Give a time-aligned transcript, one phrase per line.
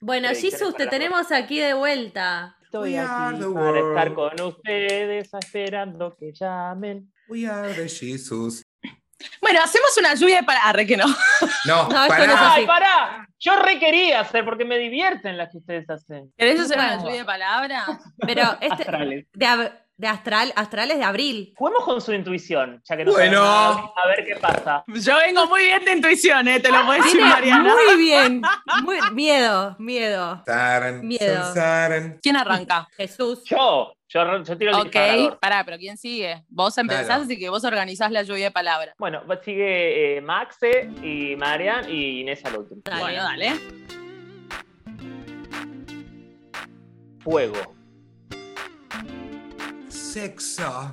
[0.00, 2.56] Bueno, Jesus, te tenemos aquí de vuelta.
[2.62, 7.12] Estoy aquí para estar con ustedes, esperando que llamen.
[7.28, 8.64] We are the Jesus.
[9.42, 10.62] Bueno, hacemos una lluvia de para.
[10.64, 11.04] Arre que no.
[11.66, 12.26] No, No, pará.
[12.26, 12.34] no.
[12.38, 13.28] ¡Ay, pará!
[13.38, 16.32] Yo requería hacer porque me divierten las que ustedes hacen.
[16.36, 17.86] ¿Querés hacer una lluvia de palabras?
[18.18, 18.84] Pero este
[19.34, 21.52] de, de astral, astrales de abril.
[21.58, 23.42] Juguemos con su intuición, ya que no Bueno.
[23.42, 24.82] nada, a ver qué pasa.
[24.86, 26.58] Yo vengo muy bien de intuición, ¿eh?
[26.58, 27.74] Te lo puedo decir, Mariana.
[27.74, 28.42] muy bien.
[28.82, 30.42] Muy, miedo, miedo.
[31.02, 32.18] Miedo.
[32.22, 32.88] ¿Quién arranca?
[32.96, 33.42] Jesús.
[33.44, 36.44] Yo, yo, yo tiro el Ok, pará, pero ¿quién sigue?
[36.48, 37.22] Vos empezás, Claro.
[37.24, 38.94] así que vos organizás la lluvia de palabras.
[38.98, 42.80] Bueno, sigue eh, Maxe y Marian y Inés al último.
[42.86, 43.00] Dale.
[43.02, 43.52] Bueno, dale.
[47.22, 47.79] Fuego.
[50.12, 50.92] Sexo.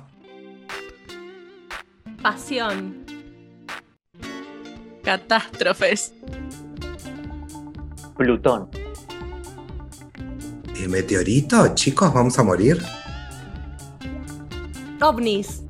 [2.22, 3.04] Pasión.
[5.02, 6.12] Catástrofes.
[8.16, 8.70] Plutón.
[10.76, 11.74] ¿El meteorito?
[11.74, 12.80] Chicos, ¿vamos a morir?
[15.00, 15.64] ovnis.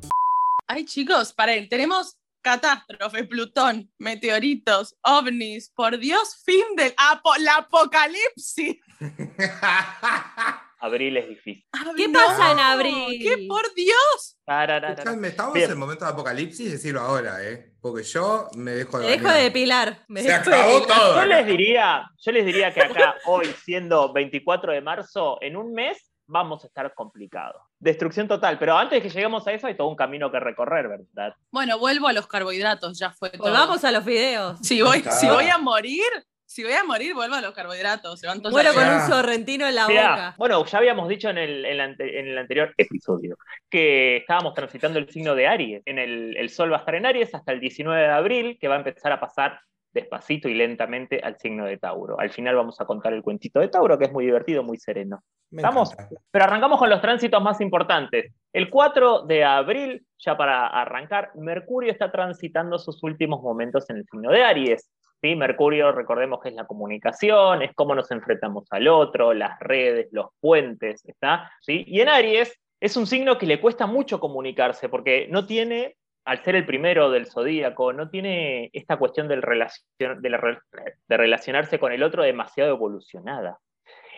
[0.67, 8.77] Ay, chicos, paren, tenemos catástrofe, Plutón, meteoritos, ovnis, por Dios, fin del apo la apocalipsis.
[10.79, 11.65] Abril es difícil.
[11.97, 13.19] ¿Qué No, pasa en abril?
[13.21, 14.39] ¿Qué por Dios?
[14.47, 15.65] Escuchadme, estamos Bien.
[15.65, 17.73] en el momento de apocalipsis, decirlo ahora, ¿eh?
[17.81, 20.05] Porque yo me dejo de Me dejo de depilar.
[20.07, 21.15] Me Se dejo acabó todo.
[21.15, 25.73] Yo les diría, yo les diría que acá, hoy, siendo 24 de marzo, en un
[25.73, 27.61] mes vamos a estar complicados.
[27.79, 30.87] Destrucción total, pero antes de que lleguemos a eso hay todo un camino que recorrer,
[30.87, 31.33] ¿verdad?
[31.51, 33.43] Bueno, vuelvo a los carbohidratos, ya fue todo.
[33.43, 34.59] Volvamos a los videos.
[34.61, 36.03] Si voy, si voy a morir,
[36.49, 38.23] si voy a morir, vuelvo a los carbohidratos.
[38.23, 40.35] Levanto Muero con un sorrentino en la Mirá, boca.
[40.39, 43.37] bueno, ya habíamos dicho en el, en el ante- en el anterior episodio
[43.69, 45.83] que estábamos transitando el signo de Aries.
[45.85, 48.67] En el, el Sol va a estar en Aries hasta el 19 de abril, que
[48.67, 49.59] va a empezar a pasar
[49.93, 52.19] despacito y lentamente al signo de Tauro.
[52.19, 55.21] Al final vamos a contar el cuentito de Tauro, que es muy divertido, muy sereno.
[55.51, 55.93] Me Vamos.
[55.93, 56.15] encanta.
[56.31, 58.33] Pero arrancamos con los tránsitos más importantes.
[58.53, 64.05] El 4 de abril, ya para arrancar, Mercurio está transitando sus últimos momentos en el
[64.11, 64.89] signo de Aries.
[65.21, 65.35] ¿Sí?
[65.35, 70.27] Mercurio, recordemos que es la comunicación, es cómo nos enfrentamos al otro, las redes, los
[70.39, 71.51] puentes, ¿está?
[71.61, 71.83] ¿Sí?
[71.87, 76.43] Y en Aries es un signo que le cuesta mucho comunicarse porque no tiene, al
[76.43, 80.61] ser el primero del zodíaco, no tiene esta cuestión del relacion- de, la
[81.07, 83.59] de relacionarse con el otro demasiado evolucionada.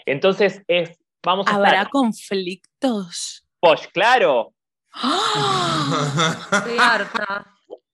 [0.05, 3.45] Entonces es, vamos a ¿Habrá estar, conflictos?
[3.59, 4.53] Posh, claro,
[4.93, 6.35] ¡Ah!
[6.51, 7.45] Estoy harta.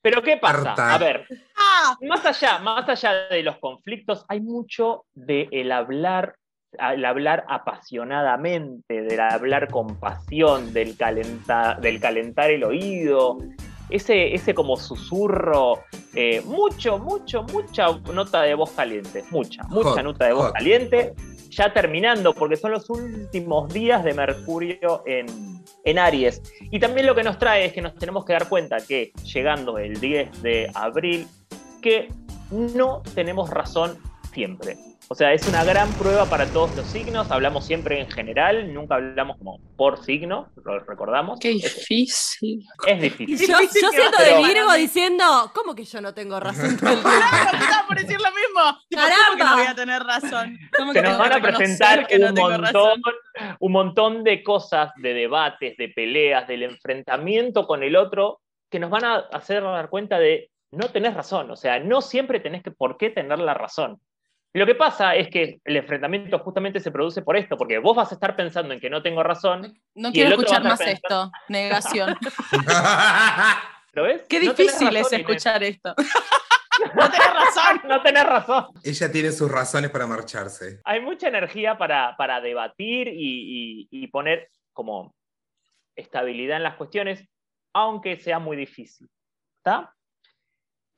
[0.09, 0.69] Pero ¿qué pasa?
[0.69, 0.93] Harta.
[0.93, 1.97] A ver, ¡Ah!
[2.07, 6.35] más allá, más allá de los conflictos, hay mucho de el hablar,
[6.71, 13.37] el hablar apasionadamente, del hablar con pasión, del, calenta- del calentar el oído,
[13.89, 15.83] ese, ese como susurro,
[16.13, 20.53] eh, mucho, mucho, mucha nota de voz caliente, mucha, mucha Hot, nota de voz hot.
[20.53, 21.13] caliente,
[21.49, 25.25] ya terminando, porque son los últimos días de Mercurio en,
[25.83, 26.41] en Aries.
[26.71, 29.77] Y también lo que nos trae es que nos tenemos que dar cuenta que llegando
[29.77, 31.27] el 10 de abril,
[31.81, 32.09] que
[32.51, 33.97] no tenemos razón
[34.33, 34.77] siempre.
[35.09, 37.31] O sea, es una gran prueba para todos los signos.
[37.31, 41.39] Hablamos siempre en general, nunca hablamos como por signo, lo recordamos.
[41.39, 42.65] ¡Qué difícil!
[42.85, 43.47] es difícil.
[43.47, 44.45] yo, siento de.
[44.45, 45.23] Virgo diciendo,
[45.55, 46.77] ¿cómo que yo no tengo razón?
[46.87, 48.79] Claro, estaba por decir lo mismo.
[48.91, 50.57] ¿Cómo que no voy a tener razón?
[50.77, 53.01] ¿Cómo Se nos van a presentar que un, montón, razón?
[53.59, 58.89] un montón de cosas, de debates, de peleas, del enfrentamiento con el otro, que nos
[58.89, 61.49] van a hacer dar cuenta de no tenés razón.
[61.51, 64.01] O sea, no siempre tenés que, por qué tener la razón.
[64.57, 68.11] Lo que pasa es que el enfrentamiento justamente se produce por esto, porque vos vas
[68.11, 71.31] a estar pensando en que no tengo razón, No quiero escuchar más esto.
[71.47, 72.15] Negación.
[73.93, 74.23] ¿lo ves?
[74.29, 75.13] Qué No difícil es Inés.
[75.13, 75.93] escuchar esto.
[76.95, 77.81] no tenés razón.
[77.85, 78.65] No tenés razón.
[78.83, 80.81] Ella tiene sus razones para marcharse.
[80.85, 85.15] Hay mucha energía para, para debatir y, y- y poner como
[85.95, 87.27] estabilidad en las cuestiones,
[87.73, 89.07] aunque sea muy difícil.
[89.57, 89.93] ¿Está?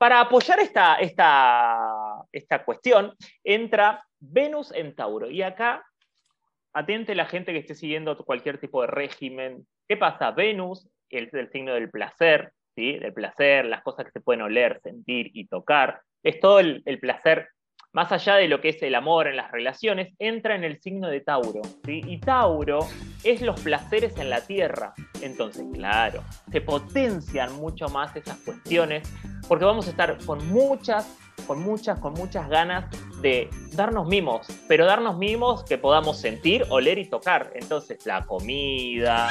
[0.00, 5.28] Para apoyar esta, esta, esta cuestión, entra Venus en Tauro.
[5.28, 5.84] Y acá,
[6.72, 9.66] atente la gente que esté siguiendo cualquier tipo de régimen.
[9.86, 10.30] ¿Qué pasa?
[10.30, 12.98] Venus es el signo del placer, ¿sí?
[12.98, 16.00] Del placer, las cosas que se pueden oler, sentir y tocar.
[16.22, 17.50] Es todo el, el placer
[17.92, 21.08] más allá de lo que es el amor en las relaciones, entra en el signo
[21.08, 21.62] de Tauro.
[21.84, 22.02] ¿sí?
[22.06, 22.86] Y Tauro
[23.24, 24.94] es los placeres en la tierra.
[25.20, 29.10] Entonces, claro, se potencian mucho más esas cuestiones
[29.48, 31.16] porque vamos a estar con muchas,
[31.46, 32.84] con muchas, con muchas ganas
[33.20, 37.50] de darnos mimos, pero darnos mimos que podamos sentir, oler y tocar.
[37.54, 39.30] Entonces, la comida.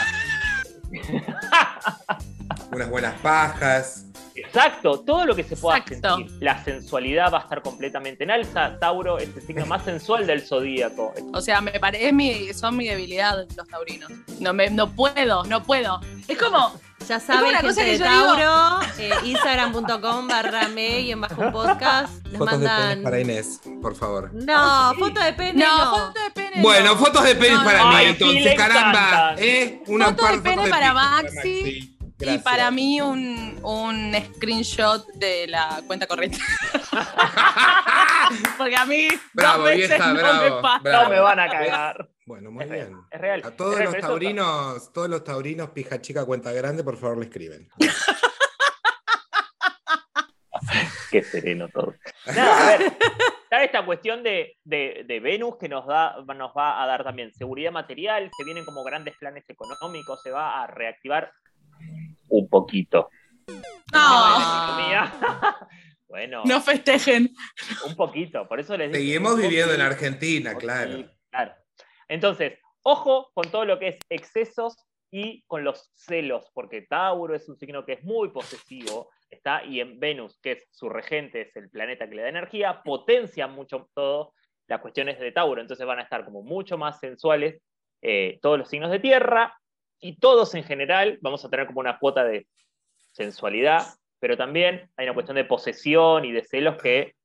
[2.72, 4.09] Unas buenas pajas.
[4.54, 6.18] Exacto, todo lo que se pueda Exacto.
[6.18, 6.38] sentir.
[6.42, 8.78] La sensualidad va a estar completamente en alza.
[8.80, 11.14] Tauro es el signo más sensual del zodíaco.
[11.34, 14.10] O sea, me parece mi, son mi debilidad los taurinos.
[14.40, 16.00] No, me, no puedo, no puedo.
[16.28, 16.74] Es como,
[17.08, 21.52] Ya saben, gente cosa que de Tauro, eh, instagram.com barra me y en bajo un
[21.52, 22.26] podcast.
[22.28, 23.04] Les Fotos de penes mandan.
[23.04, 24.32] para Inés, por favor.
[24.34, 25.64] No, foto de pene.
[25.64, 26.62] no, No, foto de pene.
[26.62, 26.98] Bueno, no.
[26.98, 29.36] fotos de penes No, para no, mí, sí, entonces, caramba.
[29.38, 29.82] ¿eh?
[29.88, 31.96] Una Foto de par- pene fotos para Maxi.
[32.22, 36.38] Y para mí un, un screenshot de la cuenta corriente.
[38.58, 40.80] Porque a mí Bravo, dos veces vieja, no bravo, me pasa.
[40.84, 41.04] bravo.
[41.06, 42.10] No me van a cagar.
[42.26, 43.00] Bueno, muy Es real, bien.
[43.10, 43.42] es real.
[43.46, 47.26] A todos real, los taurinos, todos los taurinos, pija chica, cuenta grande, por favor le
[47.26, 47.70] escriben.
[51.12, 51.96] Qué sereno todo.
[52.28, 52.82] Nada, a ver,
[53.44, 57.34] está esta cuestión de, de- de Venus que nos, da, nos va a dar también
[57.34, 61.32] seguridad material, se vienen como grandes planes económicos, se va a reactivar
[62.30, 63.10] un poquito.
[63.92, 64.80] No,
[66.08, 67.34] bueno, no festejen.
[67.86, 69.00] un poquito, por eso les digo.
[69.00, 71.06] Seguimos viviendo en Argentina, claro.
[72.08, 74.76] Entonces, ojo con todo lo que es excesos
[75.12, 79.80] y con los celos, porque Tauro es un signo que es muy posesivo, está, y
[79.80, 83.90] en Venus, que es su regente, es el planeta que le da energía, potencia mucho
[83.94, 84.34] todo
[84.68, 87.62] las cuestiones de Tauro, entonces van a estar como mucho más sensuales
[88.02, 89.58] eh, todos los signos de tierra,
[90.00, 92.48] y todos en general vamos a tener como una cuota de
[93.12, 93.86] sensualidad,
[94.20, 97.16] pero también hay una cuestión de posesión y de celos que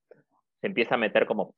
[0.61, 1.55] se empieza a meter como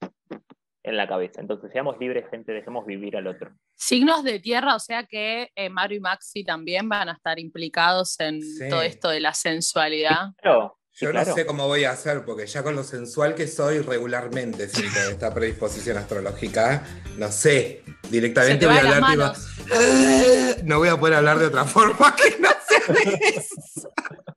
[0.83, 1.41] en la cabeza.
[1.41, 3.51] Entonces, seamos libres, gente, dejemos vivir al otro.
[3.75, 8.19] Signos de tierra, o sea que eh, Maru y Maxi también van a estar implicados
[8.21, 8.69] en Sí.
[8.69, 10.33] todo esto de la sensualidad.
[10.41, 11.29] Claro, Yo claro.
[11.29, 14.87] no sé cómo voy a hacer, porque ya con lo sensual que soy regularmente, sin
[14.87, 16.83] esta predisposición astrológica,
[17.19, 19.75] no sé, directamente te voy a hablar, tipo.
[19.75, 23.91] "Eh", no voy a poder hablar de otra forma que no sea de eso.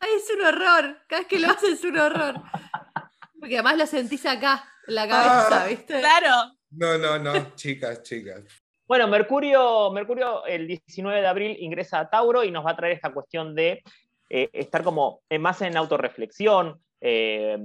[0.00, 0.96] Ay, es un horror.
[1.08, 2.36] Cada vez que lo haces es un horror.
[3.40, 5.66] Porque además lo sentís acá, en la cabeza, Ah.
[5.66, 5.98] ¿viste?
[5.98, 6.52] Claro.
[6.70, 8.42] No, no, no, chicas, chicas.
[8.86, 12.94] Bueno, Mercurio, Mercurio el 19 de abril ingresa a Tauro y nos va a traer
[12.94, 13.82] esta cuestión de
[14.30, 17.58] eh, estar como eh, más en autorreflexión, eh,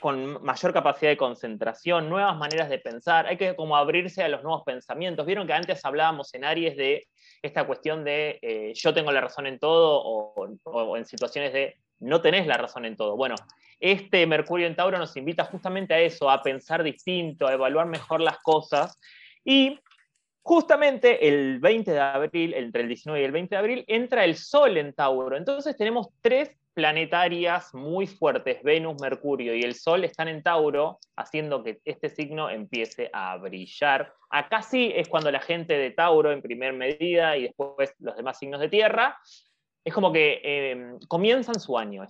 [0.00, 3.26] con mayor capacidad de concentración, nuevas maneras de pensar.
[3.26, 5.26] Hay que como abrirse a los nuevos pensamientos.
[5.26, 7.06] Vieron que antes hablábamos en Aries de
[7.42, 11.76] esta cuestión de eh, yo tengo la razón en todo o, o en situaciones de
[11.98, 13.16] no tenés la razón en todo.
[13.16, 13.36] Bueno,
[13.80, 18.20] este Mercurio en Tauro nos invita justamente a eso, a pensar distinto, a evaluar mejor
[18.20, 18.98] las cosas.
[19.44, 19.78] Y
[20.46, 24.36] justamente el 20 de abril, entre el 19 y el 20 de abril, entra el
[24.36, 25.36] Sol en Tauro.
[25.36, 31.64] Entonces tenemos tres planetarias muy fuertes, Venus, Mercurio y el Sol están en Tauro, haciendo
[31.64, 34.14] que este signo empiece a brillar.
[34.30, 38.38] Acá sí es cuando la gente de Tauro, en primer medida, y después los demás
[38.38, 39.18] signos de Tierra,
[39.84, 42.04] es como que eh, comienzan su año.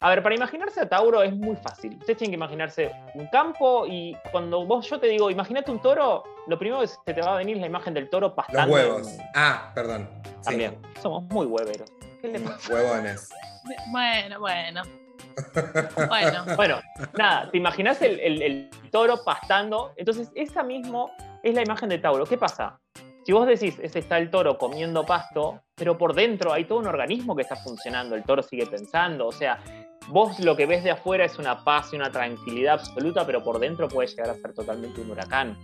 [0.00, 1.96] A ver, para imaginarse a Tauro es muy fácil.
[1.98, 6.22] Ustedes tienen que imaginarse un campo y cuando vos yo te digo, imagínate un toro,
[6.46, 8.72] lo primero que se te va a venir es la imagen del toro Los pastando.
[8.72, 9.08] huevos.
[9.12, 10.08] en- Ah, perdón.
[10.22, 10.78] Sí, También.
[11.02, 11.90] Somos muy hueveros.
[12.22, 12.72] ¿Qué le pasa?
[12.72, 13.28] Huevones.
[13.90, 14.82] Bueno, bueno.
[16.08, 16.44] Bueno.
[16.56, 16.80] Bueno,
[17.16, 19.92] nada, te imaginas el, el- el toro pastando.
[19.96, 21.10] Entonces, esa mismo
[21.42, 22.24] es la imagen de Tauro.
[22.24, 22.78] ¿Qué pasa?
[23.24, 26.86] Si vos decís, ese está el toro comiendo pasto, pero por dentro hay todo un
[26.86, 29.58] organismo que está funcionando, el toro sigue pensando, o sea,
[30.08, 33.58] vos lo que ves de afuera es una paz y una tranquilidad absoluta, pero por
[33.58, 35.56] dentro puede llegar a ser totalmente un huracán.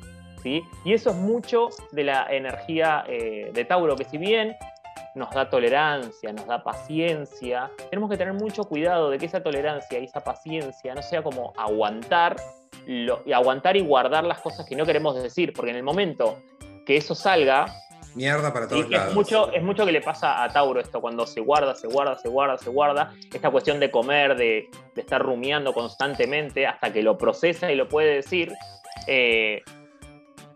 [0.42, 0.62] ¿sí?
[0.84, 4.54] Y eso es mucho de la energía eh, de Tauro, que si bien
[5.14, 9.98] nos da tolerancia, nos da paciencia, tenemos que tener mucho cuidado de que esa tolerancia
[9.98, 12.36] y esa paciencia no sea como aguantar,
[12.86, 16.38] lo- aguantar y guardar las cosas que no queremos decir, porque en el momento
[16.84, 17.66] que eso salga,
[18.14, 19.14] Mierda para todos Sí, es, lados.
[19.14, 22.28] mucho, es mucho que le pasa a Tauro esto, cuando se guarda, se guarda, se
[22.28, 23.12] guarda, se guarda.
[23.32, 27.88] Esta cuestión de comer, de, de estar rumiando constantemente hasta que lo procesa y lo
[27.88, 28.52] puede decir.
[29.06, 29.62] eh,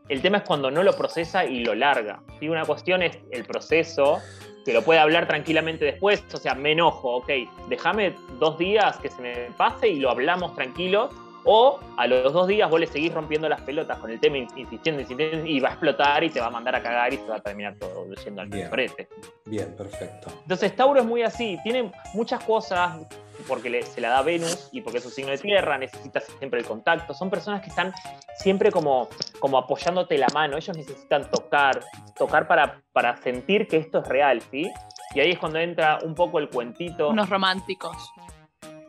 [0.08, 2.20] el tema es cuando no lo procesa y lo larga.
[2.40, 2.48] ¿sí?
[2.48, 4.18] Una cuestión es el proceso,
[4.64, 6.24] que lo puede hablar tranquilamente después.
[6.32, 7.28] O sea, me enojo, ok,
[7.68, 11.10] déjame dos días que se me pase y lo hablamos tranquilos.
[11.50, 15.00] O a los dos días vos le seguís rompiendo las pelotas con el tema, insistiendo,
[15.00, 17.36] insistiendo, y va a explotar y te va a mandar a cagar y se va
[17.36, 18.68] a terminar todo yendo al Bien.
[18.68, 19.08] frente.
[19.46, 20.28] Bien, perfecto.
[20.42, 22.98] Entonces Tauro es muy así, tiene muchas cosas
[23.46, 26.60] porque le- se la da Venus y porque es un signo de tierra, necesita siempre
[26.60, 27.14] el contacto.
[27.14, 27.94] Son personas que están
[28.36, 29.08] siempre como,
[29.40, 31.80] como apoyándote la mano, ellos necesitan tocar,
[32.14, 34.70] tocar para, para sentir que esto es real, ¿sí?
[35.14, 37.08] Y ahí es cuando entra un poco el cuentito.
[37.08, 37.96] Unos románticos.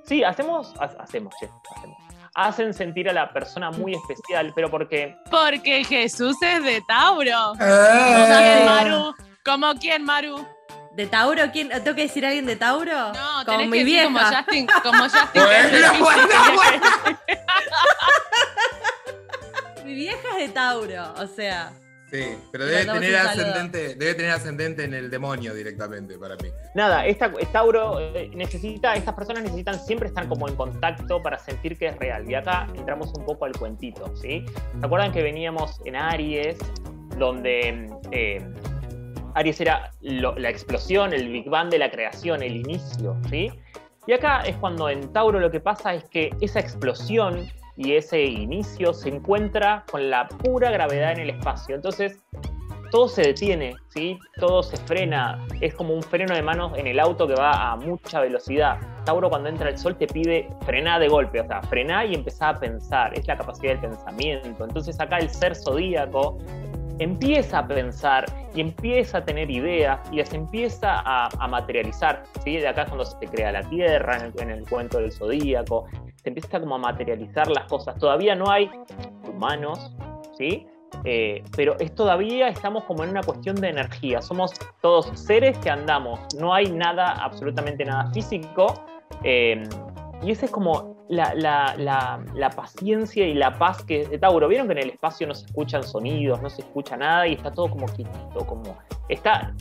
[0.03, 1.47] Sí, hacemos, ha- hacemos, che,
[1.77, 1.97] hacemos.
[2.41, 7.51] Hacen sentir a la persona muy especial, pero porque Porque Jesús es de Tauro.
[7.57, 9.13] ¿Quién, Maru?
[9.43, 10.47] ¿Cómo quién, Maru?
[10.95, 11.51] ¿De Tauro?
[11.51, 11.67] ¿Quién?
[11.69, 13.09] ¿Tengo que decir a alguien de Tauro?
[13.11, 14.07] No, como tenés mi que decir vieja.
[14.07, 15.41] como Justin, como Justin.
[15.99, 17.39] Bueno, bueno, que-
[19.83, 21.71] Mi vieja es de Tauro, o sea.
[22.11, 26.49] Sí, pero debe tener, ascendente, debe tener ascendente en el demonio directamente para mí.
[26.73, 31.77] Nada, esta, Tauro eh, necesita, estas personas necesitan siempre estar como en contacto para sentir
[31.77, 32.29] que es real.
[32.29, 34.43] Y acá entramos un poco al cuentito, ¿sí?
[34.79, 36.57] ¿Se acuerdan que veníamos en Aries,
[37.17, 38.41] donde eh,
[39.35, 43.51] Aries era lo- la explosión, el Big Bang de la creación, el inicio, ¿sí?
[44.07, 47.47] Y acá es cuando en Tauro lo que pasa es que esa explosión
[47.79, 51.75] y ese inicio se encuentra con la pura gravedad en el espacio.
[51.75, 52.21] Entonces,
[52.91, 54.19] todo se detiene, ¿sí?
[54.35, 55.47] Todo se frena.
[55.61, 58.79] Es como un freno de manos en el auto que va a mucha velocidad.
[59.05, 62.55] Tauro cuando entra el sol te pide frenar de golpe, o sea, frená y empezar
[62.55, 63.17] a pensar.
[63.17, 64.65] Es la capacidad del pensamiento.
[64.65, 66.37] Entonces acá el ser zodíaco
[66.99, 72.23] empieza a pensar y empieza a tener ideas y las empieza a, materializar.
[72.43, 72.57] ¿sí?
[72.57, 75.87] De acá es cuando se crea la Tierra, en el, en el cuento del zodíaco,
[76.17, 77.97] se empieza como a materializar las cosas.
[77.97, 78.69] Todavía no hay
[79.27, 79.95] humanos,
[80.37, 80.67] ¿sí?
[81.05, 84.21] Eh, pero es todavía estamos como en una cuestión de energía.
[84.21, 84.51] Somos
[84.81, 86.19] todos seres que andamos.
[86.37, 88.73] No hay nada, absolutamente nada físico.
[89.23, 89.63] eh,
[90.21, 94.47] y esa es como la, la- la- paciencia y la paz que es de Tauro.
[94.47, 97.51] Vieron que en el espacio no se escuchan sonidos, no se escucha nada y está
[97.51, 98.77] todo como quietito, como
[99.09, 99.53] está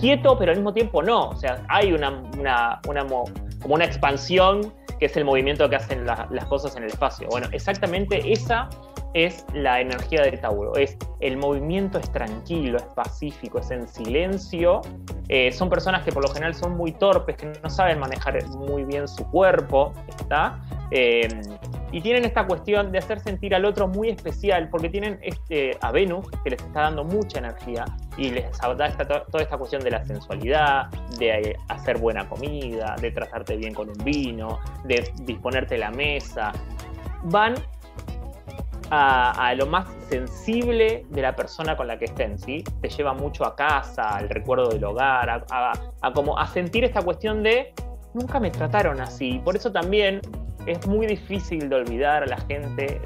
[0.00, 1.28] quieto, pero al mismo tiempo no.
[1.30, 3.24] O sea, hay una, una- una mo-
[3.60, 7.26] como una expansión que es el movimiento que hacen la- las cosas en el espacio.
[7.30, 8.68] Bueno, exactamente esa
[9.14, 10.76] es la energía de Tauro.
[10.76, 14.82] Es el movimiento es tranquilo, es pacífico, es en silencio.
[15.28, 18.84] Eh, son personas que por lo general son muy torpes, que no saben manejar muy
[18.84, 20.60] bien su cuerpo, ¿está?
[20.90, 21.28] Eh,
[21.92, 25.92] y tienen esta cuestión de hacer sentir al otro muy especial, porque tienen este, a
[25.92, 27.84] Venus, que les está dando mucha energía,
[28.16, 32.96] y les da esta- toda esta cuestión de la sensualidad, de eh, hacer buena comida,
[33.00, 36.52] de tratarte bien con un vino, de disponerte la mesa.
[37.22, 37.54] Van
[38.90, 42.62] a, lo más sensible de la persona con la que estén, ¿sí?
[42.80, 47.42] Te lleva mucho a casa, al recuerdo del hogar, a, como a sentir esta cuestión
[47.42, 47.72] de
[48.14, 49.40] nunca me trataron así.
[49.44, 50.20] Por eso también
[50.66, 53.00] es muy difícil de olvidar a la gente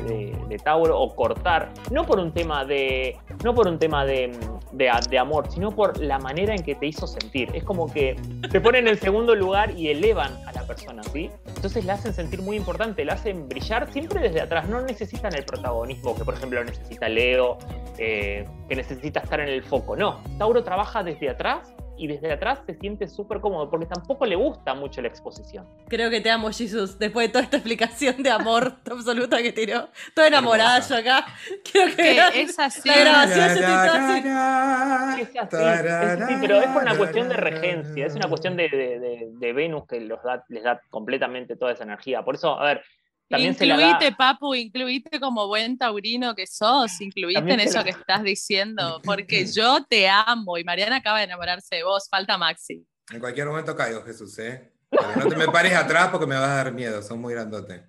[0.49, 4.37] de Tauro o cortar, no por un tema de, no por un tema de,
[4.73, 7.50] de, amor, sino por la manera en que te hizo sentir.
[7.54, 8.16] Es como que
[8.50, 11.30] te ponen en el segundo lugar y elevan a la persona, ¿sí?
[11.47, 14.68] Entonces la hacen sentir muy importante, la hacen brillar siempre desde atrás.
[14.68, 17.59] No necesitan el protagonismo que, por ejemplo, necesita Leo,
[17.99, 19.97] eh, que necesita estar en el foco.
[19.97, 24.36] No, Tauro trabaja desde atrás y desde atrás se siente súper cómodo porque tampoco le
[24.36, 25.66] gusta mucho la exposición.
[25.88, 29.88] Creo que te amo, Jesus, después de toda esta explicación de amor absoluta que tiró.
[30.14, 31.26] Toda enamorada yo acá.
[31.70, 32.88] Quiero que es así.
[32.88, 33.56] la grabación.
[33.58, 35.22] toda así.
[35.22, 38.68] Es así, es así, pero es por una cuestión de regencia, es una cuestión de,
[38.68, 42.22] de- de- de Venus que los da- les da completamente toda esa energía.
[42.22, 42.82] Por eso, a ver,
[43.28, 47.90] también da- Incluite, Papu, incluite como buen taurino que sos, También en eso la- que
[47.90, 52.85] estás diciendo, porque yo te amo y Mariana acaba de enamorarse de vos, falta Maxi.
[53.12, 54.73] En cualquier momento caigo, Jesús, ¿eh?
[54.90, 57.85] Pero no te me pares atrás porque me vas a dar miedo, son muy grandote.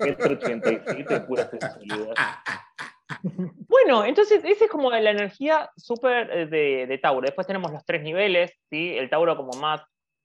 [0.00, 2.14] 187, pura sensualidad.
[3.68, 7.22] Bueno, entonces esa es como la energía súper eh, de, de Tauro.
[7.26, 8.96] Después tenemos los tres niveles, ¿sí?
[8.96, 9.82] El Tauro como más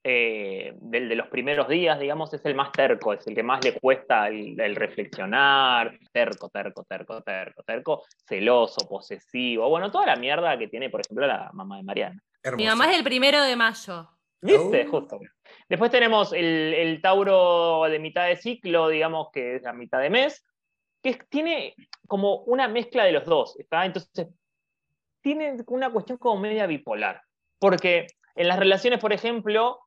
[0.09, 3.61] eh, del de los primeros días, digamos, es el más terco, es el que más
[3.65, 10.15] le cuesta el, el reflexionar, terco, terco, terco, terco, terco, celoso, posesivo, bueno, toda la
[10.15, 12.21] mierda que tiene, por ejemplo, la mamá de Mariana.
[12.41, 12.63] Hermoso.
[12.63, 14.09] Mi mamá es el primero de mayo.
[14.41, 14.85] ¿Viste?
[14.87, 14.91] Oh.
[14.91, 15.19] Justo.
[15.67, 20.09] Después tenemos el, el Tauro de mitad de ciclo, digamos que es la mitad de
[20.09, 20.45] mes,
[21.03, 21.73] que es- tiene
[22.07, 23.85] como una mezcla de los dos, ¿está?
[23.85, 24.27] Entonces,
[25.21, 27.21] tiene una cuestión como media bipolar.
[27.59, 29.79] Porque en las relaciones, por ejemplo,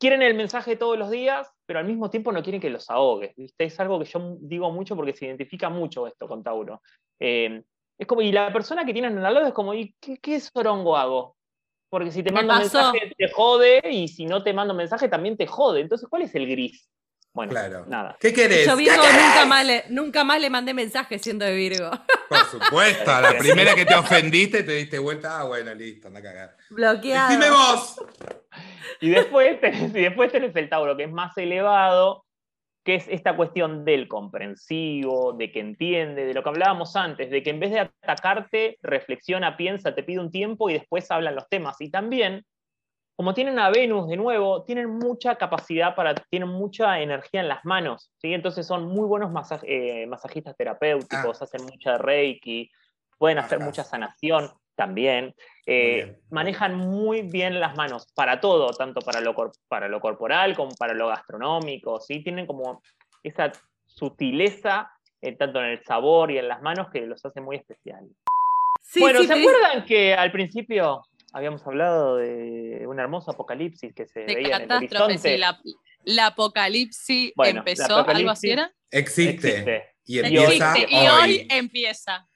[0.00, 3.36] quieren el mensaje todos los días, pero al mismo tiempo no quieren que los ahogues.
[3.36, 3.64] ¿viste?
[3.64, 6.82] Es algo que yo digo mucho porque se identifica mucho esto con Tauro.
[7.20, 7.62] Eh,
[7.98, 10.96] es como, y la persona que tienen al lado es como, ¿y qué, qué sorongo
[10.96, 11.36] hago?
[11.90, 15.46] Porque si te mando mensaje te jode, y si no te mando mensaje también te
[15.46, 15.80] jode.
[15.80, 16.88] Entonces, ¿cuál es el gris?
[17.32, 17.84] Bueno, Claro.
[17.86, 18.16] nada.
[18.20, 18.66] ¿Qué querés?
[18.66, 19.16] Yo ¿Qué Virgo querés?
[19.24, 21.90] nunca más, le, nunca más le mandé mensajes siendo de Virgo.
[22.28, 26.20] Por supuesto, a la primera que te ofendiste te diste vuelta, ah, bueno, listo, anda
[26.20, 26.56] a cagar.
[26.70, 27.30] Bloqueado.
[27.30, 28.02] Dime vos.
[29.00, 32.24] Y después, tenés, y después tenés el Tauro, que es más elevado,
[32.84, 37.42] que es esta cuestión del comprensivo, de que entiende, de lo que hablábamos antes, de
[37.42, 41.48] que en vez de atacarte, reflexiona, piensa, te pide un tiempo y después hablan los
[41.48, 41.76] temas.
[41.80, 42.44] Y también,
[43.20, 47.62] como tienen a Venus de nuevo, tienen mucha capacidad para, tienen mucha energía en las
[47.66, 48.32] manos, ¿sí?
[48.32, 49.30] Entonces son muy buenos
[49.64, 52.70] eh, masajistas terapéuticos, hacen mucha reiki,
[53.18, 53.66] pueden hacer Ajá.
[53.66, 54.50] mucha sanación.
[54.74, 55.34] también.
[55.66, 60.56] Eh, manejan muy bien las manos para todo, tanto para lo, cor- para lo corporal
[60.56, 62.22] como para lo gastronómico, ¿sí?
[62.24, 62.80] Tienen como
[63.22, 63.52] esa
[63.84, 68.12] sutileza, eh, tanto en el sabor y en las manos, que los hace muy especiales.
[68.80, 74.06] Sí, bueno, sí, ¿se acuerdan que al principio habíamos hablado de un hermoso apocalipsis que
[74.06, 75.32] se De veía en el catástrofe, horizonte?
[75.32, 75.60] sí, la,
[76.04, 78.72] la apocalipsis Bueno, la empezó, algo así apocalipsis era.
[78.90, 79.48] Existe.
[79.48, 79.84] Existe.
[80.06, 80.74] Y Y empieza
[81.22, 82.26] hoy- y empieza.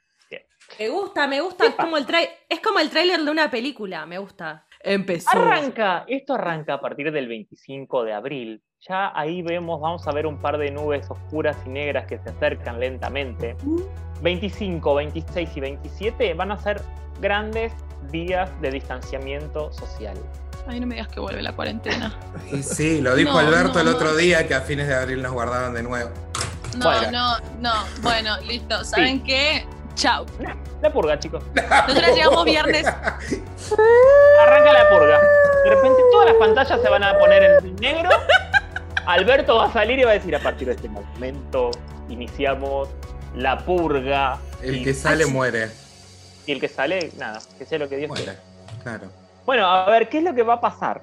[0.79, 1.67] Me gusta, me gusta.
[1.67, 2.07] Es como el
[2.49, 4.67] es como el tráiler de una película, me gusta.
[4.81, 5.29] Empezó.
[5.31, 8.63] Arranca, esto arranca a partir del 25 de abril.
[8.89, 12.29] Ya ahí vemos, vamos a ver un par de nubes oscuras y negras que se
[12.31, 13.57] acercan lentamente.
[14.21, 16.83] 25, 26 y 27 van a ser
[17.21, 17.73] grandes
[18.11, 20.19] días de distanciamiento social.
[20.67, 22.15] Ay, no me digas que vuelve la cuarentena.
[22.53, 23.93] Y sí, lo dijo No, Alberto no, el no.
[23.93, 26.11] otro día que a fines de abril nos guardaron de nuevo.
[26.77, 27.11] No, Bueno.
[27.11, 27.73] no, no.
[28.03, 28.85] Bueno, listo.
[28.85, 29.65] ¿Saben qué?
[29.95, 30.27] Chau.
[30.83, 31.43] La purga, chicos.
[31.89, 32.87] Nosotros llegamos viernes.
[32.87, 35.21] Arranca la purga.
[35.65, 38.11] De repente todas las pantallas se van a poner en negro.
[39.07, 41.71] Alberto va a salir y va a decir, a partir de este momento
[42.09, 42.89] iniciamos
[43.37, 44.39] la purga.
[44.63, 45.69] El y, que sale muere.
[46.47, 48.33] y el que sale, nada, que sea lo que Dios quiera.
[48.33, 48.83] Muere.
[48.83, 49.09] Claro.
[49.45, 51.03] Bueno, a ver, ¿qué es lo que va a pasar?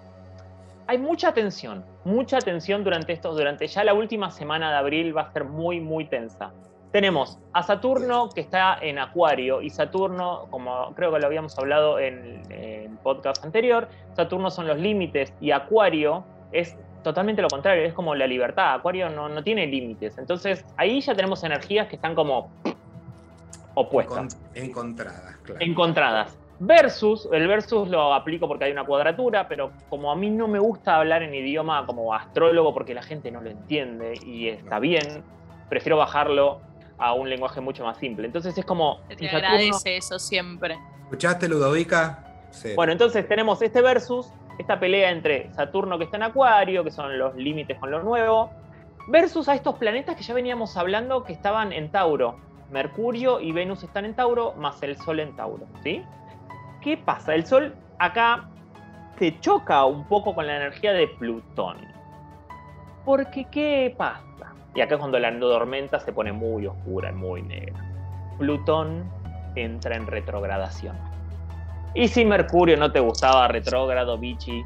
[0.88, 5.22] Hay mucha tensión, mucha tensión durante estos, durante ya la última semana de abril va
[5.22, 6.52] a ser muy, muy tensa.
[6.92, 12.00] Tenemos a Saturno que está en Acuario y Saturno, como creo que lo habíamos hablado
[12.00, 17.94] en el podcast anterior, Saturno son los límites y Acuario es totalmente lo contrario, es
[17.94, 18.74] como la libertad.
[18.76, 20.18] Acuario no, no tiene límites.
[20.18, 22.50] Entonces ahí ya tenemos energías que están como
[23.74, 25.62] opuestas Encon- encontradas, claro.
[25.62, 26.38] encontradas.
[26.60, 30.60] Versus, el versus lo aplico porque hay una cuadratura, pero como a mí no me
[30.60, 35.24] gusta hablar en idioma como astrólogo porque la gente no lo entiende y está bien,
[35.70, 36.62] prefiero bajarlo
[37.00, 38.28] a un lenguaje mucho más simple.
[38.28, 39.00] Entonces es como...
[39.08, 40.78] Se te Saturno- agradece eso siempre.
[41.06, 42.24] ¿Escuchaste, Ludovica?
[42.52, 42.74] Sí.
[42.76, 47.18] Bueno, entonces tenemos este versus, esta pelea entre Saturno que está en Acuario, que son
[47.18, 48.52] los límites con lo nuevo,
[49.08, 52.38] versus a estos planetas que ya veníamos hablando que estaban en Tauro.
[52.72, 56.04] Mercurio y Venus están en Tauro, más el Sol en Tauro, ¿sí?
[56.82, 57.36] ¿Qué pasa?
[57.36, 58.50] El Sol acá
[59.20, 61.78] se choca un poco con la energía de Plutón.
[63.06, 64.54] Porque, ¿qué pasa?
[64.74, 67.84] Y acá es cuando la tormenta se pone muy oscura, muy negra.
[68.38, 69.04] Plutón
[69.56, 71.11] entra en retrogradación.
[71.94, 74.64] Y si Mercurio no te gustaba retrógrado, bichi,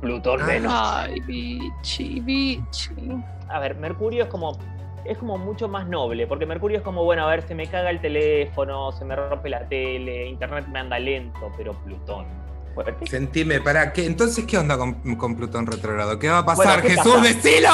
[0.00, 0.72] Plutón menos.
[0.74, 2.94] Ay, bichi, bichi.
[3.48, 4.58] A ver, Mercurio es como
[5.04, 7.90] es como mucho más noble, porque Mercurio es como, bueno, a ver, se me caga
[7.90, 12.26] el teléfono, se me rompe la tele, internet me anda lento, pero Plutón.
[12.74, 13.06] fuerte.
[13.06, 14.04] Sentime, para qué.
[14.04, 16.18] Entonces, ¿qué onda con, con Plutón retrógrado?
[16.18, 16.80] ¿Qué va a pasar?
[16.80, 17.70] Bueno, ¿qué ¡Jesús, decilo!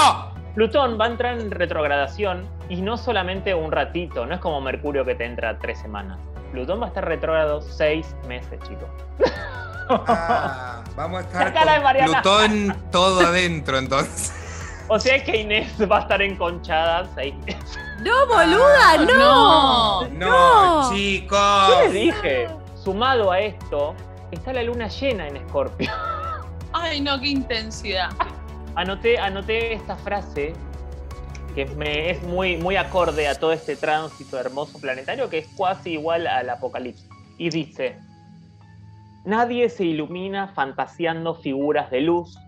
[0.54, 5.04] Plutón va a entrar en retrogradación y no solamente un ratito, no es como Mercurio
[5.04, 6.18] que te entra tres semanas.
[6.52, 8.88] Plutón va a estar retrógrado seis meses, chicos.
[10.06, 12.04] Ah, vamos a estar con.
[12.22, 14.32] Plutón todo adentro, entonces.
[14.88, 17.78] O sea que Inés va a estar enconchada seis meses.
[18.00, 20.08] No, boluda, Ah, no.
[20.08, 20.92] No, No.
[20.92, 21.68] chicos.
[21.68, 23.94] Yo les dije, sumado a esto,
[24.30, 25.90] está la luna llena en Escorpio.
[26.72, 28.10] Ay, no, qué intensidad.
[28.74, 30.52] Anoté, anoté esta frase
[31.54, 35.92] que me es muy, muy acorde a todo este tránsito hermoso planetario que es casi
[35.92, 37.08] igual al apocalipsis.
[37.38, 37.96] Y dice,
[39.24, 42.38] nadie se ilumina fantaseando figuras de luz,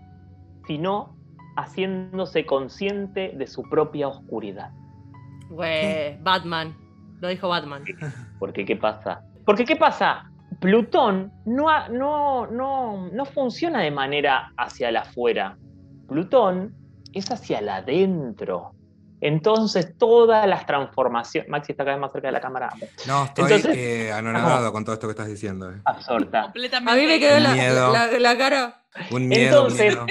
[0.67, 1.15] sino
[1.55, 4.71] haciéndose consciente de su propia oscuridad.
[5.49, 6.75] Güey, Batman.
[7.21, 7.83] Lo dijo Batman.
[8.39, 9.21] Porque ¿qué pasa?
[9.45, 10.29] Porque ¿qué pasa?
[10.59, 15.57] Plutón no, no, no, no funciona de manera hacia el afuera.
[16.07, 16.73] Plutón
[17.13, 18.73] es hacia el adentro.
[19.21, 21.49] Entonces todas las transformaciones...
[21.49, 22.69] Maxi está cada vez más cerca de la cámara.
[23.07, 25.71] No, estoy Entonces- eh, anonadado con todo esto que estás diciendo.
[25.71, 25.75] eh.
[25.85, 26.43] Absorta.
[26.43, 26.91] Completamente.
[26.91, 27.91] A mí me quedó la, Miedo.
[27.93, 28.81] la- la cara.
[29.11, 30.05] Un miedo, Entonces- miedo.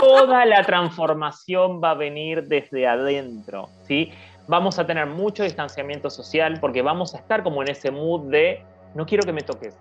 [0.00, 4.12] Toda la transformación va a venir desde adentro, ¿sí?
[4.46, 8.62] Vamos a tener mucho distanciamiento social porque vamos a estar como en ese mood de
[8.94, 9.74] no quiero que me toques,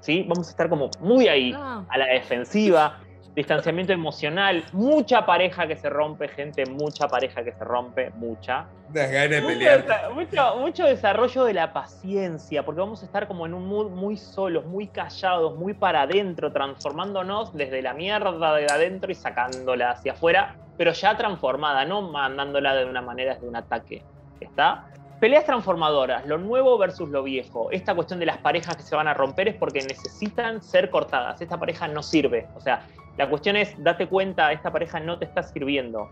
[0.00, 0.24] ¿sí?
[0.28, 1.84] Vamos a estar como muy ahí, Ah.
[1.88, 2.98] a la defensiva,
[3.38, 8.66] distanciamiento emocional, mucha pareja que se rompe, gente, mucha pareja que se rompe, mucha.
[8.90, 9.86] Das ganas de Mucho, pelear.
[9.86, 13.90] desa- mucho- mucho desarrollo de la paciencia, porque vamos a estar como en un mood
[13.90, 19.90] muy solos, muy callados, muy para adentro, transformándonos desde la mierda de adentro y sacándola
[19.92, 24.02] hacia afuera, pero ya transformada, no mandándola de una manera de un ataque.
[24.40, 24.86] ¿Está?
[25.20, 27.70] Peleas transformadoras, lo nuevo versus lo viejo.
[27.72, 31.40] Esta cuestión de las parejas que se van a romper es porque necesitan ser cortadas.
[31.40, 32.46] Esta pareja no sirve.
[32.54, 36.08] O sea, la cuestión es, date cuenta, esta pareja no te está sirviendo.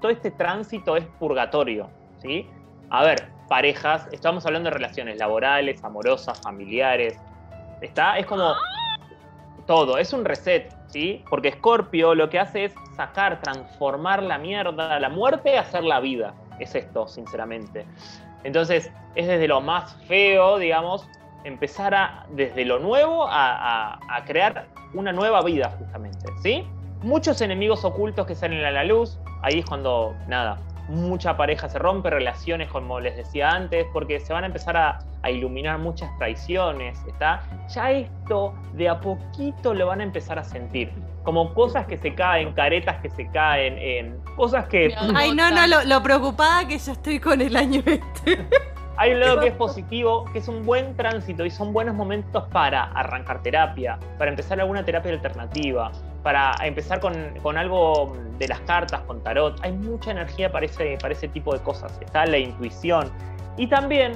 [0.00, 1.88] Todo este tránsito es purgatorio.
[2.22, 2.46] ¿sí?
[2.90, 7.18] A ver, parejas, estamos hablando de relaciones laborales, amorosas, familiares.
[7.80, 8.16] ¿Está?
[8.18, 8.54] Es como
[9.66, 11.24] todo, es un reset, ¿sí?
[11.28, 16.34] Porque Scorpio lo que hace es sacar, transformar la mierda, la muerte, hacer la vida.
[16.58, 17.84] Es esto, sinceramente.
[18.46, 21.08] Entonces, es desde lo más feo, digamos,
[21.42, 26.64] empezar a, desde lo nuevo, a, crear una nueva vida, justamente, ¿sí?
[27.02, 31.78] Muchos enemigos ocultos que salen a la luz, ahí es cuando, nada, mucha pareja se
[31.78, 36.96] rompe, relaciones, como les decía antes, porque se van a empezar a, iluminar muchas traiciones,
[37.08, 37.42] ¿está?
[37.74, 40.92] Ya esto de a poquito lo van a empezar a sentir,
[41.24, 44.94] como cosas que se caen, caretas que se caen, en cosas que...
[45.16, 48.46] Ay, no, no, lo, lo preocupada que ya estoy con el año este.
[48.98, 52.44] Hay un lado que es positivo, que es un buen tránsito y son buenos momentos
[52.50, 58.60] para arrancar terapia, para empezar alguna terapia alternativa, para empezar con, con algo de las
[58.60, 59.58] cartas, con tarot.
[59.62, 61.92] Hay mucha energía para ese, para ese tipo de cosas.
[62.00, 63.10] Está la intuición.
[63.58, 64.12] Y también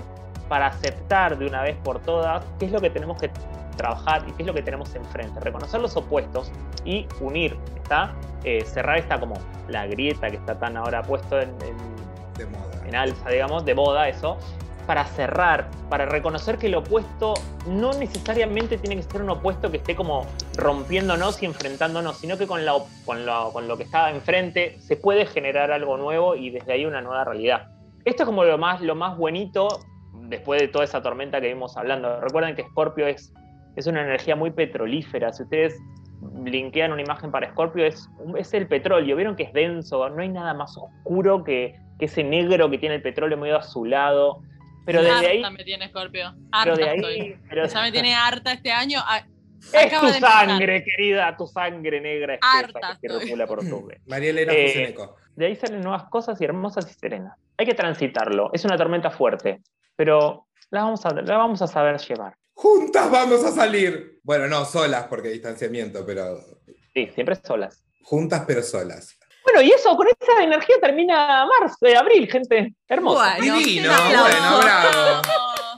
[0.48, 3.30] para aceptar de una vez por todas qué es lo que tenemos que
[3.76, 5.38] trabajar y qué es lo que tenemos enfrente.
[5.40, 6.50] Reconocer los opuestos
[6.84, 8.12] y unir, ¿está?
[8.44, 9.34] Eh, cerrar esta como
[9.68, 11.76] la grieta que está tan ahora puesto en- en,
[12.36, 12.86] De moda.
[12.86, 14.36] en alza, digamos, de moda, eso,
[14.90, 19.76] para cerrar, para reconocer que el opuesto no necesariamente tiene que ser un opuesto que
[19.76, 20.26] esté como
[20.56, 22.72] rompiéndonos y enfrentándonos, sino que con, la,
[23.06, 26.86] con, lo, con lo que está enfrente se puede generar algo nuevo y desde ahí
[26.86, 27.68] una nueva realidad.
[28.04, 29.68] Esto es como lo más, lo más bonito
[30.22, 32.20] después de toda esa tormenta que vimos hablando.
[32.20, 33.32] Recuerden que Scorpio es,
[33.76, 35.32] es una energía muy petrolífera.
[35.32, 35.80] Si ustedes
[36.44, 39.14] linkean una imagen para Scorpio, es, es el petróleo.
[39.14, 42.96] Vieron que es denso, no hay nada más oscuro que, que ese negro que tiene
[42.96, 44.42] el petróleo medio azulado.
[44.92, 45.36] Pero desde ahí.
[45.38, 46.32] harta me tiene Scorpio.
[46.34, 47.20] Pero Harta de estoy.
[47.20, 47.36] ahí.
[47.48, 49.00] pero- Ya me tiene harta este año.
[49.04, 49.24] Ah,
[49.60, 50.46] es acaba tu de empezar.
[50.48, 53.22] sangre, querida, tu sangre negra Harta espesa que estoy.
[53.22, 53.88] circula por tu.
[54.06, 54.96] María Elena Eh.
[55.36, 57.38] De ahí salen nuevas cosas y hermosas y serenas.
[57.56, 58.50] Hay que transitarlo.
[58.52, 59.60] Es una tormenta fuerte,
[59.96, 62.34] pero la vamos a, la vamos a saber llevar.
[62.54, 64.18] Juntas vamos a salir.
[64.22, 66.38] Bueno, no, solas porque hay distanciamiento, pero
[66.92, 67.84] Sí, siempre solas.
[68.02, 69.16] juntas pero solas.
[69.52, 72.74] Bueno, y eso, con esa energía termina marzo, eh, abril, gente.
[72.88, 73.18] Hermoso.
[73.18, 75.22] Bueno, Divino, bueno, bravo.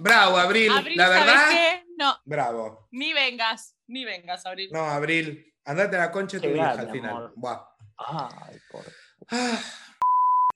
[0.00, 0.70] Bravo, Abril.
[0.72, 1.84] Abril, la ¿sabes verdad, qué?
[1.96, 2.88] No, bravo.
[2.90, 4.68] ni vengas, ni vengas, Abril.
[4.72, 5.46] No, Abril.
[5.64, 7.32] Andate a la concha de tu hija al final.
[7.36, 7.60] Buah.
[7.96, 8.84] Ay, por...
[9.30, 9.58] Ah,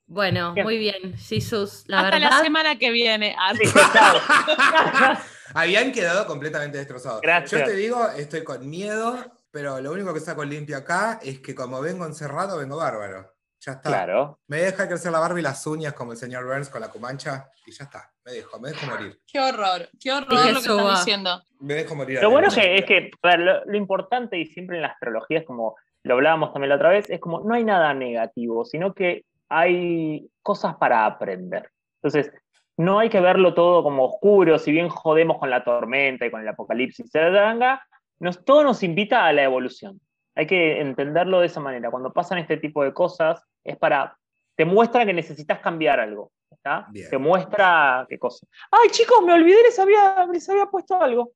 [0.08, 0.64] Bueno, Bien.
[0.64, 1.84] muy bien, Jesús.
[1.86, 2.30] La Hasta verdad.
[2.32, 3.34] la semana que viene.
[3.62, 3.70] Sí.
[5.54, 7.20] Habían quedado completamente destrozados.
[7.22, 7.60] Gracias.
[7.60, 9.16] Yo te digo, estoy con miedo,
[9.56, 13.32] pero lo único que saco limpio acá es que como vengo encerrado, vengo bárbaro.
[13.58, 13.88] Ya está.
[13.88, 14.38] claro.
[14.48, 17.48] Me deja crecer la barba y las uñas como el señor Burns con la cumancha
[17.64, 18.12] y ya está.
[18.26, 19.18] Me dejo, me dejo morir.
[19.26, 21.42] Qué horror, qué horror lo que estás diciendo.
[21.58, 22.20] Me dejo morir.
[22.20, 22.64] Lo bueno adentro.
[22.64, 25.74] que, es que a ver, lo, lo importante y siempre en la astrología es como
[26.02, 30.28] lo hablábamos también la otra vez, es como no hay nada negativo, sino que hay
[30.42, 31.70] cosas para aprender.
[32.02, 32.30] Entonces,
[32.76, 36.42] no hay que verlo todo como oscuro, si bien jodemos con la tormenta y con
[36.42, 37.80] el apocalipsis, etcétera,
[38.18, 40.00] nos, todo nos invita a la evolución.
[40.34, 41.90] Hay que entenderlo de esa manera.
[41.90, 44.16] Cuando pasan este tipo de cosas, es para.
[44.54, 46.32] Te muestra que necesitas cambiar algo.
[46.50, 46.86] ¿está?
[46.90, 47.08] Bien.
[47.10, 48.46] Te muestra qué cosa.
[48.70, 49.22] ¡Ay, chicos!
[49.24, 51.32] Me olvidé, les había, les había puesto algo.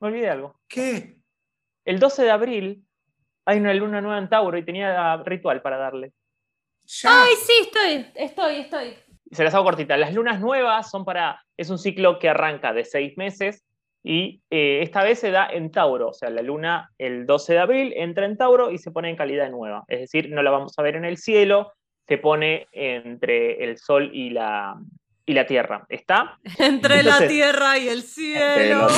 [0.00, 0.60] Me olvidé algo.
[0.68, 1.16] ¿Qué?
[1.84, 2.84] El 12 de abril
[3.44, 6.12] hay una luna nueva en Tauro y tenía ritual para darle.
[6.84, 7.24] Ya.
[7.24, 8.96] Ay, sí, estoy, estoy, estoy.
[9.30, 9.96] Se las hago cortita.
[9.96, 11.42] Las lunas nuevas son para.
[11.56, 13.64] Es un ciclo que arranca de seis meses
[14.04, 16.08] y eh, esta vez se da en Tauro.
[16.08, 19.16] O sea, la luna el 12 de abril entra en Tauro y se pone en
[19.16, 19.84] calidad nueva.
[19.88, 21.72] Es decir, no la vamos a ver en el cielo,
[22.08, 24.76] se pone entre el sol y la,
[25.24, 25.86] y la tierra.
[25.88, 26.38] ¿Está?
[26.58, 28.88] Entre la tierra y el cielo.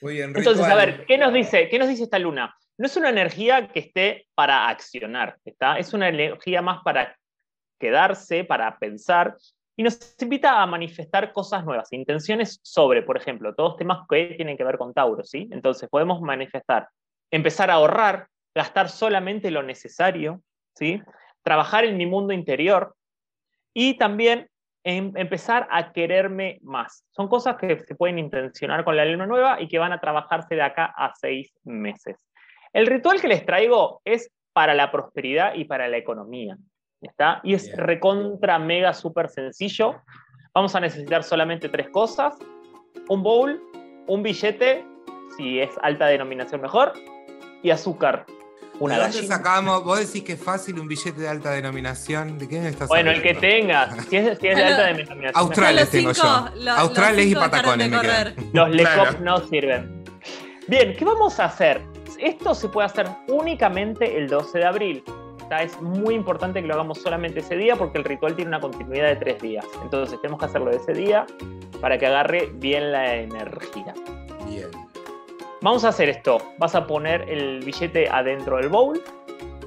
[0.00, 1.68] Muy bien, Entonces, a ver, ¿qué nos dice?
[1.68, 2.56] ¿Qué nos dice esta luna?
[2.78, 5.78] No es una energía que esté para accionar, ¿está?
[5.78, 7.14] Es una energía más para
[7.78, 9.36] quedarse, para pensar,
[9.80, 14.58] y nos invita a manifestar cosas nuevas, intenciones sobre, por ejemplo, todos temas que tienen
[14.58, 15.48] que ver con Tauro, ¿sí?
[15.50, 16.90] Entonces podemos manifestar,
[17.30, 20.42] empezar a ahorrar, gastar solamente lo necesario,
[20.74, 21.00] ¿sí?
[21.42, 22.94] Trabajar en mi mundo interior
[23.72, 24.50] y también
[24.84, 27.06] em- empezar a quererme más.
[27.12, 30.56] Son cosas que se pueden intencionar con la luna nueva y que van a trabajarse
[30.56, 32.28] de acá a seis meses.
[32.74, 36.58] El ritual que les traigo es para la prosperidad y para la economía.
[37.02, 37.40] ¿Está?
[37.44, 37.78] Y es Bien.
[37.78, 39.96] recontra, mega, súper sencillo.
[40.54, 42.34] Vamos a necesitar solamente tres cosas.
[43.08, 43.60] Un bowl,
[44.06, 44.84] un billete,
[45.36, 46.92] si es alta denominación mejor,
[47.62, 48.26] y azúcar.
[48.78, 49.84] Una ¿De dónde sacamos?
[49.84, 52.38] ¿Vos decís que es fácil un billete de alta denominación?
[52.38, 53.94] ¿De qué me estás Bueno, el que tengas.
[54.06, 55.32] Si es, si es de alta denominación.
[55.34, 56.62] Australes Los tengo cinco- yo.
[56.64, 58.34] lo- Australes los y patacones me quedan.
[58.52, 59.02] Los Claro.
[59.04, 60.04] Lecop no sirven.
[60.66, 61.82] Bien, ¿qué vamos a hacer?
[62.18, 65.04] Esto se puede hacer únicamente el 12 de abril.
[65.58, 69.08] Es muy importante que lo hagamos solamente ese día porque el ritual tiene una continuidad
[69.08, 69.66] de tres días.
[69.82, 71.26] Entonces tenemos que hacerlo ese día
[71.80, 73.94] para que agarre bien la energía.
[74.46, 74.70] Bien.
[75.60, 76.38] Vamos a hacer esto.
[76.58, 79.02] Vas a poner el billete adentro del bowl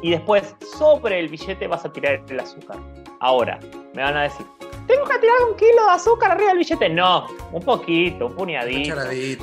[0.02, 2.78] y después sobre el billete vas a tirar el azúcar.
[3.20, 3.60] Ahora,
[3.94, 4.46] me van a decir,
[4.88, 6.90] ¿tengo que tirar un kilo de azúcar arriba del billete?
[6.90, 8.96] No, un poquito, un puñadito.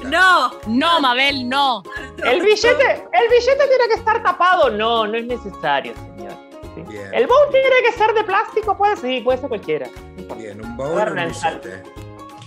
[0.04, 0.50] No.
[0.66, 1.82] No, Mabel, no.
[2.24, 4.70] El billete, el billete tiene que estar tapado.
[4.70, 6.32] No, no es necesario, señor.
[6.74, 6.82] ¿sí?
[6.88, 7.14] Bien.
[7.14, 9.88] El bowl tiene que ser de plástico, puede ser, puede ser cualquiera.
[10.28, 10.34] No.
[10.34, 11.82] Bien, un bowl, Agarra un una billete.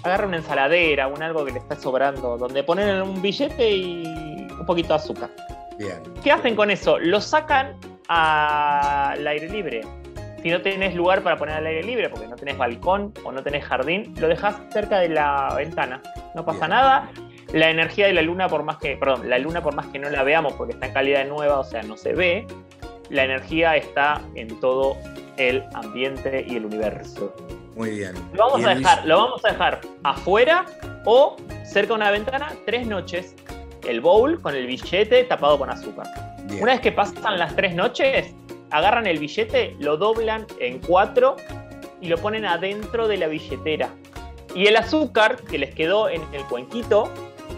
[0.04, 4.66] Agarra una ensaladera, un algo que le está sobrando, donde ponen un billete y un
[4.66, 5.30] poquito de azúcar.
[5.78, 6.02] Bien.
[6.24, 7.00] ¿Qué hacen con eso?
[7.00, 7.76] Lo sacan
[8.08, 9.82] al aire libre.
[10.44, 13.42] Si no tenés lugar para poner al aire libre, porque no tenés balcón o no
[13.42, 16.02] tenés jardín, lo dejas cerca de la ventana.
[16.36, 16.72] No pasa Bien.
[16.72, 17.10] nada.
[17.54, 20.10] La energía de la luna, por más que, perdón, la luna por más que no
[20.10, 22.46] la veamos porque está en calidad nueva, o sea, no se ve,
[23.10, 24.98] la energía está en todo
[25.38, 27.34] el ambiente y el universo.
[27.76, 28.14] Muy bien.
[28.34, 30.66] Lo vamos a dejar, lo vamos a dejar afuera
[31.06, 33.36] o cerca de una ventana tres noches.
[33.88, 36.08] El bowl con el billete tapado con azúcar.
[36.44, 36.62] Bien.
[36.62, 38.36] Una vez que pasan las tres noches,
[38.74, 41.38] agarran el billete, lo doblan en cuatro
[42.02, 43.90] y lo ponen adentro de la billetera.
[44.56, 47.10] Y el azúcar que les quedó en el cuenquito,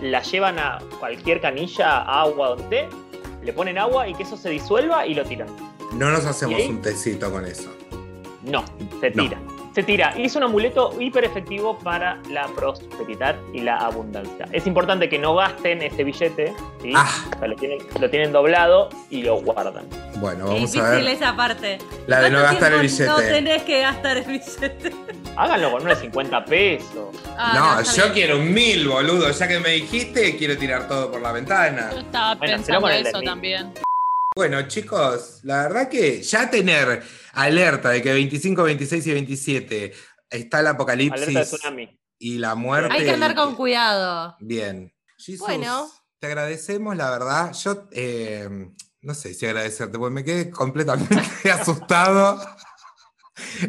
[0.02, 2.96] la llevan a cualquier canilla, agua, donde esté,
[3.44, 5.48] le ponen agua y que eso se disuelva y lo tiran.
[5.94, 7.74] No nos hacemos un tecito con eso.
[8.44, 8.66] No,
[9.00, 9.55] se No.
[9.76, 10.14] Se tira.
[10.18, 14.48] Y es un amuleto hiper efectivo para la prosperidad y la abundancia.
[14.54, 16.94] Es importante que no gasten ese billete, ¿sí?
[16.96, 17.10] Ah.
[17.36, 19.86] O sea, lo, tienen, lo tienen doblado y lo guardan.
[20.16, 21.08] Bueno, vamos difícil a ver.
[21.10, 21.78] esa parte.
[22.08, 23.06] La de no ¿Cuánto gastar el billete.
[23.06, 24.92] No tenés que gastar el billete.
[25.36, 27.16] Háganlo con uno de 50 pesos.
[27.38, 29.30] Ah, no, yo quiero un mil, boludo.
[29.30, 31.90] Ya que me dijiste, quiero tirar todo por la ventana.
[31.92, 33.74] Yo estaba Bueno, pensando eso también.
[34.38, 39.94] Bueno, chicos, la verdad que ya tener alerta de que 25, 26 y 27
[40.30, 41.56] está el apocalipsis
[42.20, 42.94] y la muerte.
[42.94, 44.36] Hay que andar y- con cuidado.
[44.42, 44.94] Bien.
[45.18, 45.90] Jesus, Bueno.
[46.20, 47.54] te agradecemos, la verdad.
[47.54, 48.50] Yo eh,
[49.04, 51.16] no sé si agradecerte, porque me quedé completamente
[51.52, 52.38] asustado.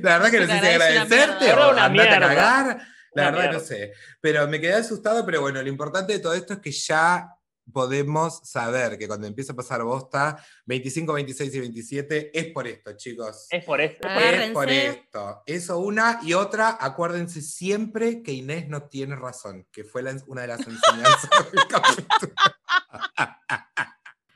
[0.03, 2.87] La verdad que no sé si agradecerte o andarte a cagar.
[3.15, 3.93] La verdad no sé.
[4.21, 7.36] Pero me quedé asustado, pero bueno, lo importante de todo esto es que ya
[7.73, 12.93] podemos saber que cuando empieza a pasar bosta, 25, 26 y 27, es por esto,
[12.97, 13.47] chicos.
[13.51, 13.81] Es por.
[13.81, 13.85] Ah.
[14.45, 15.43] Es por esto.
[15.47, 20.43] Eso una y otra, acuérdense siempre que Inés no tiene razón, que fue la- una
[20.43, 22.33] de las enseñanzas del capítulo.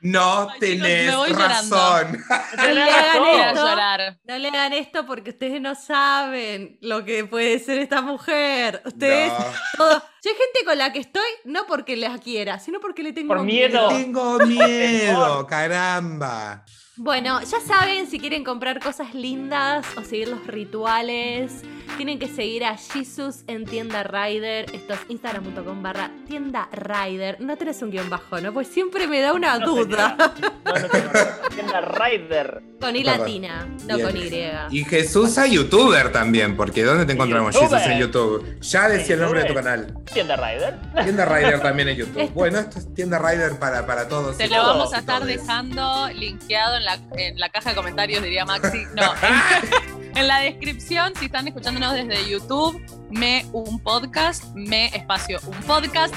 [0.01, 1.75] No Ay, tenés me voy llorando.
[1.75, 2.23] razón.
[2.57, 4.15] No le hagan esto.
[4.25, 8.81] No le hagan esto porque ustedes no saben lo que puede ser esta mujer.
[8.85, 9.45] Ustedes, No.
[9.77, 9.99] todo.
[10.23, 13.29] Yo hay gente con la que estoy, no porque la quiera, sino porque le tengo
[13.35, 13.89] Por miedo.
[13.89, 16.63] Tengo miedo, caramba.
[16.97, 21.63] Bueno, ya saben, si quieren comprar cosas lindas o seguir los rituales,
[21.95, 24.65] tienen que seguir a Jesus en Tienda Rider.
[24.73, 27.39] Esto es instagram.com barra Tienda Rider.
[27.39, 28.51] No tenés un guion bajo, ¿no?
[28.51, 30.15] Pues siempre me da una No, duda.
[30.17, 31.49] No, no, no.
[31.55, 32.61] Tienda Rider.
[32.81, 34.07] Con I latina, no Bien.
[34.07, 34.79] con Y.
[34.79, 37.55] Y Jesús a youtuber también, porque ¿dónde te encontramos.
[37.55, 38.59] Jesús en YouTube?
[38.59, 39.93] Ya decía el nombre de tu canal.
[40.11, 40.79] Tienda Rider.
[41.03, 42.31] Tienda Rider también en YouTube.
[42.41, 44.35] Bueno, esto es Tienda Rider para, para todos.
[44.37, 48.45] Te lo vamos a estar dejando linkeado en la, en la caja de comentarios, diría
[48.45, 48.85] Maxi.
[48.95, 55.39] No, en, en la descripción, si están escuchándonos desde YouTube, me un podcast, me espacio
[55.45, 56.13] un podcast.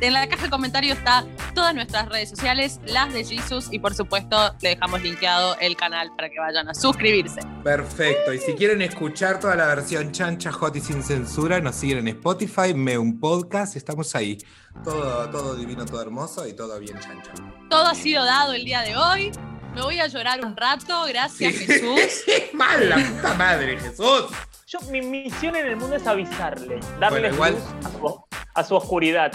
[0.00, 3.94] En la caja de comentarios está todas nuestras redes sociales, las de Jesus y por
[3.94, 7.40] supuesto le dejamos linkeado el canal para que vayan a suscribirse.
[7.62, 8.32] Perfecto.
[8.32, 12.08] Y si quieren escuchar toda la versión chancha, hot y sin censura, nos siguen en
[12.08, 14.38] Spotify, me un podcast, estamos ahí.
[14.82, 17.30] Todo, todo divino, todo hermoso y todo bien chancho.
[17.70, 19.32] Todo ha sido dado el día de hoy.
[19.74, 22.24] Me voy a llorar un rato, gracias Jesús.
[22.52, 24.26] ¡Mal la puta madre, Jesús!
[24.66, 28.64] Yo, mi misión en el mundo es avisarle, darle Bueno, igual- luz a su, a
[28.64, 29.32] su oscuridad.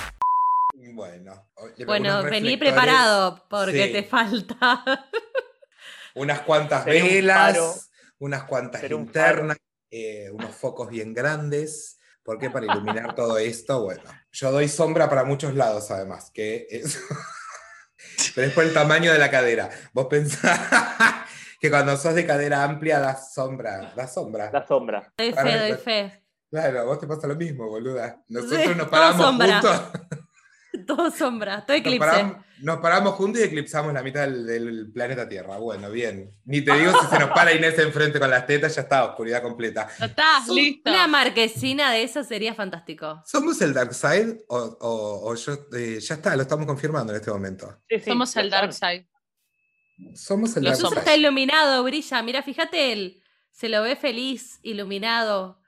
[0.93, 1.47] Bueno,
[1.85, 3.93] Bueno, vení preparado porque Sí.
[3.93, 4.83] te falta.
[6.15, 9.57] Unas cuantas velas, unas cuantas un linternas,
[9.91, 11.99] eh, unos focos bien grandes.
[12.23, 12.49] ¿Por qué?
[12.49, 13.83] Para iluminar todo esto.
[13.83, 16.99] Bueno, yo doy sombra para muchos lados, además, que es.
[18.35, 19.69] Pero es por el tamaño de la cadera.
[19.93, 20.59] Vos pensás
[21.59, 24.49] que cuando sos de cadera amplia das sombra, das sombra.
[24.51, 25.13] La sombra.
[25.17, 26.23] Doy fe, doy fe.
[26.49, 28.21] Claro, a vos te pasa lo mismo, boluda.
[28.29, 29.61] Nosotros Sí, nos paramos sombra.
[29.61, 29.81] juntos.
[30.87, 31.99] Todo sombra, todo Nos eclipse.
[32.07, 35.57] paramos, nos paramos juntos y eclipsamos la mitad del, del planeta Tierra.
[35.57, 36.31] Bueno, bien.
[36.45, 39.41] Ni te digo si se nos para Inés enfrente con las tetas, ya está, oscuridad
[39.41, 39.89] completa.
[40.45, 40.89] Son- listo.
[40.91, 43.21] Una marquesina de eso sería fantástico.
[43.25, 47.19] ¿Somos el Dark Side o, o- o yo, eh, ya está, lo estamos confirmando en
[47.19, 47.81] este momento?
[47.89, 48.49] Sí, sí, Somos el.
[48.51, 49.09] Dark Side.
[50.15, 50.99] Somos el Los Dark Jesús Side.
[50.99, 52.21] está iluminado, brilla.
[52.23, 53.23] Mira, fíjate él.
[53.51, 55.58] Se lo ve feliz, iluminado,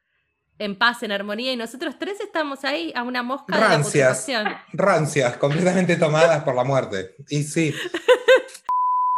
[0.62, 1.52] en paz, en armonía.
[1.52, 4.28] Y nosotros tres estamos ahí a una mosca de la Rancias.
[4.74, 7.16] Rancias, completamente tomadas por la muerte.
[7.30, 7.74] Y sí,